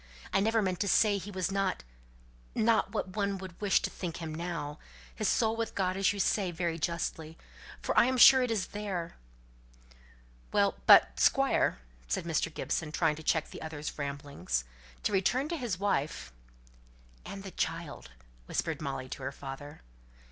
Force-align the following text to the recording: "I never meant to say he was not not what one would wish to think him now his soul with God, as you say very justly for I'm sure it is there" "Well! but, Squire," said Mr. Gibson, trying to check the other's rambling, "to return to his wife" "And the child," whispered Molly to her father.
"I 0.33 0.39
never 0.39 0.63
meant 0.63 0.79
to 0.79 0.87
say 0.87 1.19
he 1.19 1.29
was 1.29 1.51
not 1.51 1.83
not 2.55 2.91
what 2.91 3.09
one 3.15 3.37
would 3.37 3.61
wish 3.61 3.83
to 3.83 3.91
think 3.91 4.17
him 4.17 4.33
now 4.33 4.79
his 5.13 5.27
soul 5.27 5.55
with 5.55 5.75
God, 5.75 5.95
as 5.95 6.11
you 6.11 6.19
say 6.19 6.49
very 6.49 6.79
justly 6.79 7.37
for 7.83 7.95
I'm 7.95 8.17
sure 8.17 8.41
it 8.41 8.49
is 8.49 8.65
there" 8.73 9.15
"Well! 10.53 10.73
but, 10.87 11.19
Squire," 11.19 11.77
said 12.07 12.23
Mr. 12.25 12.51
Gibson, 12.51 12.91
trying 12.91 13.15
to 13.17 13.21
check 13.21 13.51
the 13.51 13.61
other's 13.61 13.95
rambling, 13.99 14.47
"to 15.03 15.11
return 15.11 15.47
to 15.49 15.55
his 15.55 15.77
wife" 15.79 16.33
"And 17.23 17.43
the 17.43 17.51
child," 17.51 18.09
whispered 18.47 18.81
Molly 18.81 19.07
to 19.09 19.21
her 19.21 19.31
father. 19.31 19.81